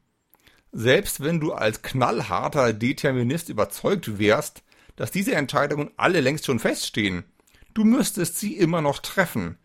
Selbst 0.71 1.21
wenn 1.21 1.39
du 1.39 1.53
als 1.53 1.83
knallharter 1.83 2.73
Determinist 2.73 3.49
überzeugt 3.49 4.17
wärst, 4.17 4.63
dass 4.95 5.11
diese 5.11 5.35
Entscheidungen 5.35 5.91
alle 5.97 6.19
längst 6.21 6.47
schon 6.47 6.57
feststehen, 6.57 7.25
du 7.73 7.83
müsstest 7.83 8.37
sie 8.37 8.57
immer 8.57 8.81
noch 8.81 8.99
treffen, 8.99 9.57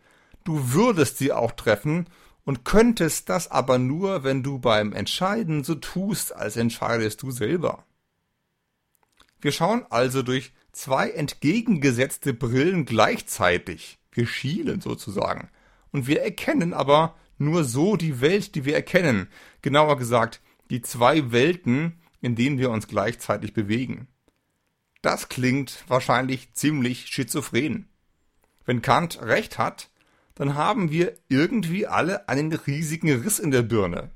Du 0.47 0.71
würdest 0.71 1.17
sie 1.17 1.33
auch 1.33 1.51
treffen 1.51 2.05
und 2.45 2.63
könntest 2.63 3.27
das 3.27 3.51
aber 3.51 3.79
nur, 3.79 4.23
wenn 4.23 4.43
du 4.43 4.59
beim 4.59 4.93
Entscheiden 4.93 5.65
so 5.65 5.75
tust, 5.75 6.33
als 6.33 6.55
entscheidest 6.55 7.21
du 7.21 7.31
selber. 7.31 7.83
Wir 9.41 9.51
schauen 9.51 9.85
also 9.89 10.21
durch 10.23 10.53
zwei 10.71 11.09
entgegengesetzte 11.09 12.33
Brillen 12.33 12.85
gleichzeitig. 12.85 13.99
Wir 14.13 14.25
schielen 14.25 14.79
sozusagen. 14.79 15.49
Und 15.91 16.07
wir 16.07 16.21
erkennen 16.21 16.73
aber 16.73 17.17
nur 17.37 17.65
so 17.65 17.97
die 17.97 18.21
Welt, 18.21 18.55
die 18.55 18.63
wir 18.63 18.75
erkennen. 18.75 19.27
Genauer 19.61 19.97
gesagt, 19.97 20.39
die 20.69 20.81
zwei 20.81 21.33
Welten, 21.33 21.99
in 22.21 22.35
denen 22.35 22.57
wir 22.57 22.71
uns 22.71 22.87
gleichzeitig 22.87 23.53
bewegen. 23.53 24.07
Das 25.01 25.27
klingt 25.27 25.83
wahrscheinlich 25.89 26.53
ziemlich 26.53 27.07
schizophren. 27.07 27.89
Wenn 28.67 28.81
Kant 28.81 29.21
recht 29.21 29.57
hat, 29.57 29.89
dann 30.35 30.53
haben 30.53 30.91
wir 30.91 31.15
irgendwie 31.29 31.87
alle 31.87 32.29
einen 32.29 32.53
riesigen 32.53 33.09
Riss 33.23 33.39
in 33.39 33.49
der 33.49 33.63
Birne. 33.63 34.11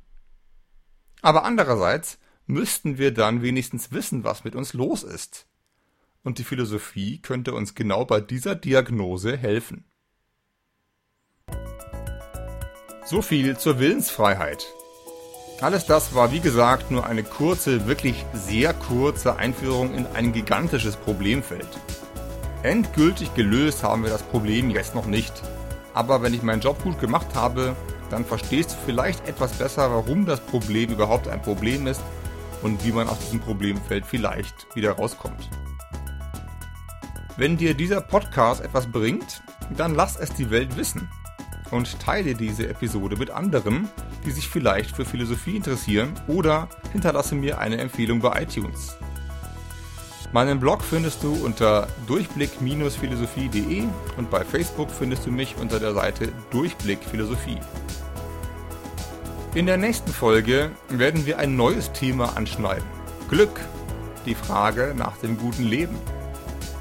Aber 1.22 1.46
andererseits 1.46 2.20
müssten 2.46 2.98
wir 2.98 3.14
dann 3.14 3.42
wenigstens 3.42 3.92
wissen, 3.92 4.24
was 4.26 4.44
mit 4.44 4.56
uns 4.56 4.74
los 4.74 5.04
ist. 5.04 5.48
Und 6.24 6.38
die 6.38 6.44
Philosophie 6.44 7.20
könnte 7.20 7.54
uns 7.54 7.76
genau 7.76 8.04
bei 8.06 8.20
dieser 8.20 8.54
Diagnose 8.54 9.38
helfen. 9.38 9.86
So 13.06 13.22
viel 13.22 13.58
zur 13.58 13.80
Willensfreiheit. 13.80 14.68
Alles 15.62 15.86
das 15.86 16.14
war 16.14 16.34
wie 16.34 16.42
gesagt 16.42 16.92
nur 16.92 17.06
eine 17.06 17.24
kurze, 17.24 17.88
wirklich 17.88 18.26
sehr 18.34 18.74
kurze 18.74 19.38
Einführung 19.38 19.94
in 19.94 20.08
ein 20.08 20.34
gigantisches 20.34 20.98
Problemfeld. 20.98 21.70
Endgültig 22.63 23.34
gelöst 23.34 23.82
haben 23.82 24.04
wir 24.04 24.12
das 24.12 24.21
Problem 24.21 24.69
jetzt 24.69 24.93
noch 24.93 25.08
nicht. 25.08 25.34
Aber 25.95 26.21
wenn 26.21 26.34
ich 26.34 26.43
meinen 26.43 26.62
Job 26.62 26.82
gut 26.84 27.00
gemacht 27.00 27.34
habe, 27.34 27.76
dann 28.12 28.24
verstehst 28.24 28.71
du 28.71 28.76
vielleicht 28.86 29.28
etwas 29.28 29.54
besser, 29.54 29.89
warum 29.89 30.28
das 30.28 30.39
Problem 30.41 30.91
überhaupt 30.91 31.28
ein 31.28 31.41
Problem 31.41 31.88
ist 31.88 32.02
und 32.62 32.86
wie 32.86 32.91
man 32.91 33.10
aus 33.10 33.19
diesem 33.19 33.39
Problemfeld 33.39 34.06
vielleicht 34.06 34.67
wieder 34.76 34.91
rauskommt. 34.91 35.50
Wenn 37.36 37.58
dir 37.58 37.74
dieser 37.74 38.02
Podcast 38.02 38.62
etwas 38.62 38.86
bringt, 38.86 39.41
dann 39.76 39.95
lass 39.95 40.15
es 40.15 40.32
die 40.32 40.52
Welt 40.52 40.78
wissen 40.78 41.10
und 41.71 42.00
teile 42.00 42.36
diese 42.36 42.69
Episode 42.69 43.15
mit 43.15 43.32
anderen, 43.32 43.89
die 44.24 44.32
sich 44.32 44.47
vielleicht 44.47 44.95
für 44.95 45.06
Philosophie 45.06 45.56
interessieren 45.56 46.13
oder 46.28 46.67
hinterlasse 46.91 47.34
mir 47.34 47.58
eine 47.58 47.78
Empfehlung 47.78 48.19
bei 48.19 48.43
iTunes. 48.43 48.97
Meinen 50.34 50.62
Blog 50.62 50.82
findest 50.82 51.24
du 51.24 51.34
unter 51.44 51.88
durchblick-philosophie.de 52.08 53.84
und 54.15 54.30
bei 54.30 54.46
Facebook 54.46 54.89
findest 54.89 55.26
du 55.26 55.32
mich 55.32 55.58
unter 55.60 55.78
der 55.78 55.94
Seite 55.94 56.32
Durchblick 56.52 57.04
Philosophie. 57.04 57.60
In 59.56 59.65
der 59.65 59.76
nächsten 59.76 60.13
Folge 60.13 60.72
werden 60.88 61.26
wir 61.26 61.38
ein 61.38 61.58
neues 61.58 61.91
Thema 61.91 62.38
anschneiden. 62.38 62.86
Glück. 63.30 63.60
Die 64.26 64.36
Frage 64.36 64.94
nach 64.96 65.17
dem 65.17 65.38
guten 65.38 65.63
Leben. 65.63 65.98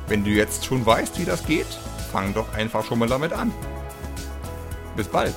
Wenn 0.07 0.23
du 0.23 0.31
jetzt 0.31 0.65
schon 0.65 0.87
weißt, 0.87 1.19
wie 1.19 1.25
das 1.25 1.45
geht, 1.45 1.67
fang 2.13 2.33
doch 2.35 2.53
einfach 2.55 2.85
schon 2.85 3.01
mal 3.01 3.09
damit 3.09 3.33
an. 3.33 3.53
Bis 4.95 5.09
bald. 5.09 5.35